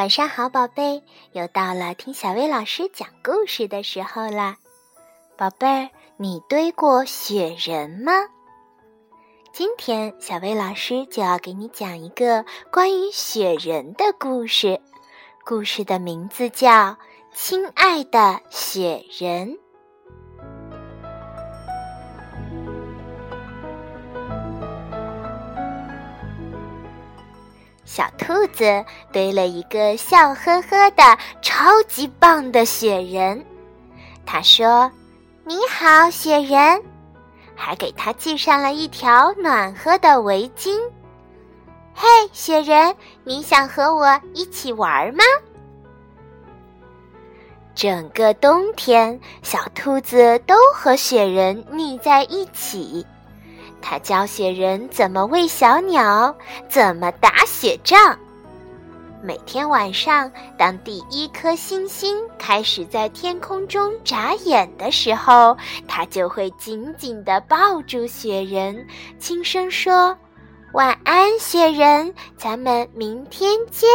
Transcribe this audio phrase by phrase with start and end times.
[0.00, 1.02] 晚上好，宝贝，
[1.32, 4.56] 又到了听小薇老师讲故事的时候啦。
[5.36, 8.12] 宝贝儿，你堆过雪人吗？
[9.52, 14.80] 今天小薇老师就要给你讲一个关于雪人的故事，
[15.44, 16.70] 故事的名字叫
[17.34, 19.48] 《亲爱的雪人》。
[27.92, 31.02] 小兔子堆了一个笑呵呵的
[31.42, 33.44] 超级棒的雪人，
[34.24, 34.88] 他说
[35.42, 36.80] ：“你好，雪人！”
[37.56, 40.78] 还给他系上了一条暖和的围巾。
[41.92, 42.94] 嘿，雪人，
[43.24, 45.24] 你想和我一起玩吗？
[47.74, 53.04] 整个冬天，小兔子都和雪人腻在一起。
[53.82, 56.34] 他教雪人怎么喂小鸟，
[56.68, 58.18] 怎么打雪仗。
[59.22, 65.54] 每天晚上，当第一颗星星开始在天空中眨眼的时候，
[65.86, 68.86] 他就会紧紧地抱住雪人，
[69.18, 70.16] 轻声说
[70.72, 73.88] ：“晚安，雪人，咱们明天见。”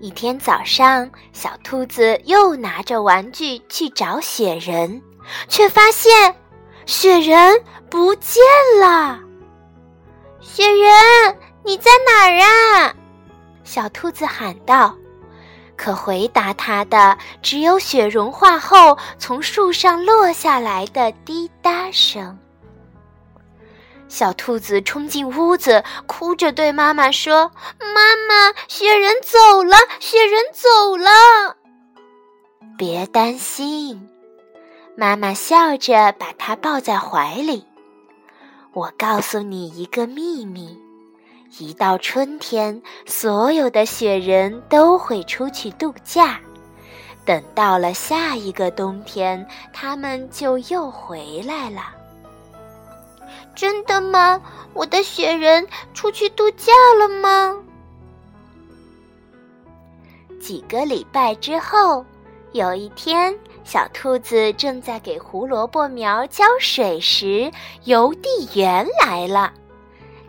[0.00, 5.00] 一天早上，小兔子又拿着玩具去找雪人，
[5.48, 6.34] 却发现。
[6.86, 8.42] 雪人不见
[8.78, 9.18] 了，
[10.40, 12.94] 雪人，你在哪儿啊？
[13.64, 14.94] 小兔子喊道。
[15.76, 22.38] 可回答它的只有雪融化后从树上落下来的滴答声。
[24.06, 31.56] 小兔子冲进屋子，哭着对妈妈说：“妈妈，雪人走了，雪人走了。”
[32.78, 34.08] 别担心。
[34.96, 37.66] 妈妈笑着把它抱在怀里。
[38.72, 40.80] 我告诉你一个秘密：
[41.58, 46.40] 一到春天，所有的雪人都会出去度假。
[47.24, 51.92] 等到了下一个冬天，他们就又回来了。
[53.54, 54.40] 真的吗？
[54.74, 57.56] 我的雪人出去度假了吗？
[60.40, 62.04] 几个礼拜之后。
[62.52, 67.50] 有一天，小兔子正在给胡萝卜苗浇水时，
[67.84, 69.52] 邮递员来了。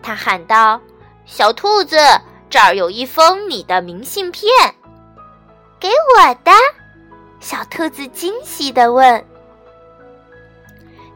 [0.00, 0.80] 他喊道
[1.26, 1.96] ：“小兔子，
[2.48, 4.48] 这儿有一封你的明信片，
[5.80, 6.52] 给我的。”
[7.40, 9.22] 小兔子惊喜地问。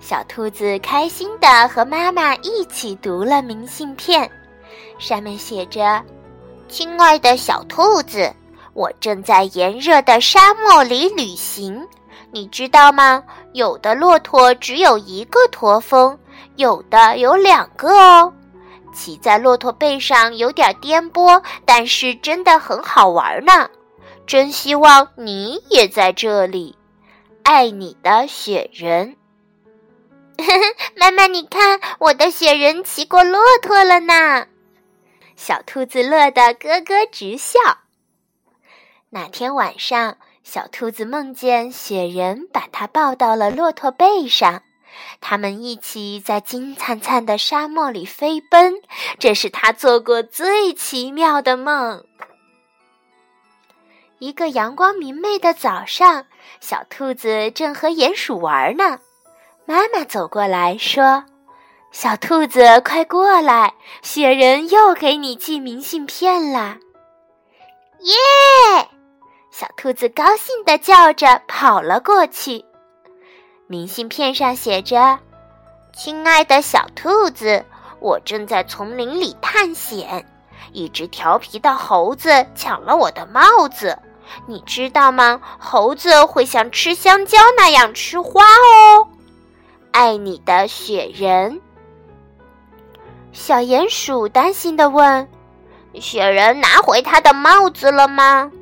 [0.01, 4.29] 小兔子开心地和妈妈一起读了明信片，
[4.99, 6.03] 上面写着
[6.69, 8.31] ：“亲爱的小兔子。”
[8.75, 11.85] 我正在炎热的沙漠里旅行，
[12.31, 13.25] 你知道吗？
[13.53, 16.19] 有的骆驼只有一个驼峰，
[16.57, 18.33] 有的有两个哦。
[18.93, 23.71] 骑在骆驼背上有点颠簸，但是真的很好玩呢。
[24.27, 26.77] 真希望你也在这里。
[27.43, 29.17] 爱你的雪人。
[30.97, 34.47] 妈妈，你看，我的雪人骑过骆驼了呢。
[35.35, 37.59] 小兔子乐得咯咯直笑。
[39.11, 40.19] 那天晚上，
[40.51, 44.63] 小兔子梦见雪人把它抱到了骆驼背上，
[45.21, 48.77] 他们一起在金灿灿的沙漠里飞奔。
[49.19, 52.03] 这是他做过最奇妙的梦。
[54.21, 56.25] 一个阳光明媚的早上，
[56.61, 59.01] 小兔子正和鼹鼠玩呢。
[59.67, 61.25] 妈妈走过来说
[61.93, 66.79] ：“小兔子，快过来，雪人又给你寄明信片了。”
[68.01, 68.89] 耶！
[69.59, 72.65] 小兔子高兴地叫着跑了过去。
[73.67, 75.19] 明信片上写着
[75.93, 77.65] ：“亲爱的小兔子，
[77.99, 80.25] 我正在丛林里探险，
[80.73, 83.99] 一只调皮的猴子抢了我的帽子。
[84.47, 85.41] 你知道吗？
[85.59, 89.09] 猴子会像吃香蕉那样吃花哦。”
[89.91, 91.61] 爱你的雪人。
[93.33, 95.29] 小鼹鼠担心地问
[96.01, 98.53] ：“雪人拿回他的帽子了吗？”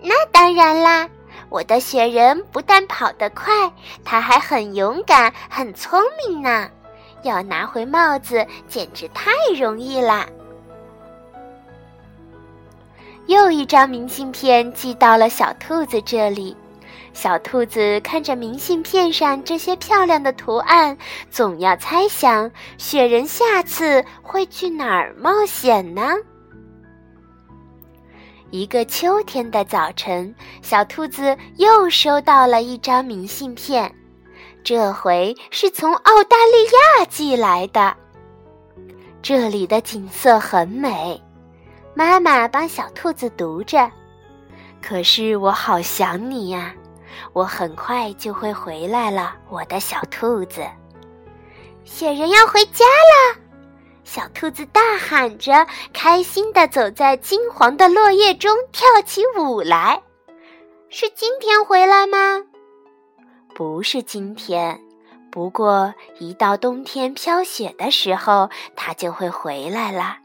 [0.00, 1.08] 那当然啦！
[1.48, 3.72] 我的雪人不但跑得快，
[4.04, 6.68] 他还很勇敢、很聪明呢。
[7.22, 10.26] 要拿回帽子，简直太容易啦！
[13.26, 16.56] 又一张明信片寄到了小兔子这里。
[17.12, 20.96] 小兔子看着明信片上这些漂亮的图案，
[21.30, 26.12] 总要猜想雪人下次会去哪儿冒险呢？
[28.50, 33.92] 一个秋天的早晨，小兔子又收到了一张明信片，
[34.62, 36.64] 这回是从澳大利
[36.98, 37.94] 亚寄来的。
[39.20, 41.20] 这里的景色很美，
[41.94, 43.90] 妈妈帮小兔子读着。
[44.80, 46.72] 可是我好想你呀，
[47.32, 50.62] 我很快就会回来了，我的小兔子。
[51.84, 53.40] 雪人要回家了，
[54.06, 60.00] 小兔子大喊着，开心地走在金黄的落叶中，跳起舞来。
[60.88, 62.44] 是今天回来吗？
[63.52, 64.80] 不是今天，
[65.32, 70.18] 不过一到冬天飘雪的时候，它就会回来了。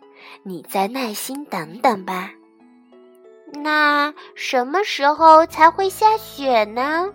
[0.44, 2.30] 你再耐心等等吧。
[3.51, 7.10] 那什么时候才会下雪呢？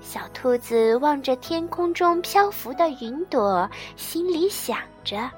[0.00, 5.30] 小兔子望着天空中漂浮的云朵，心里想着。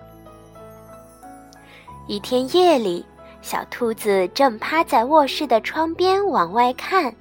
[2.06, 3.04] 一天夜里，
[3.40, 7.14] 小兔子正趴在卧室的窗边往外看，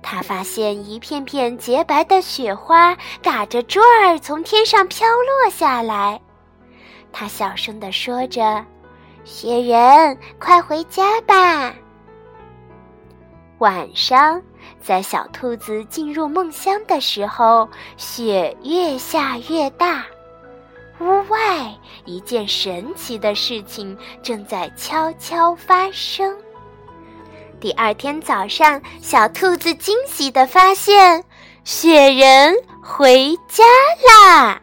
[0.00, 6.18] 它发现一片片洁白的雪花打着转儿从天上飘落下来。
[7.12, 8.64] 它小声地说着
[9.24, 11.74] ：“雪人，快回家吧。”
[13.58, 14.40] 晚上，
[14.80, 17.68] 在小兔子进入梦乡的时候，
[17.98, 20.04] 雪越下越大。
[21.00, 26.36] 屋外一件神奇的事情正在悄悄发生。
[27.60, 31.24] 第二天早上，小兔子惊喜地发现，
[31.64, 33.64] 雪人回家
[34.08, 34.62] 啦！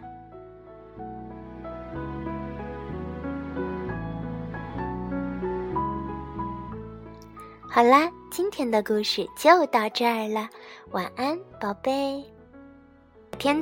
[7.70, 8.10] 好啦。
[8.32, 10.50] 今天的故事就到这儿了，
[10.90, 12.24] 晚安，宝贝。
[13.38, 13.62] 天。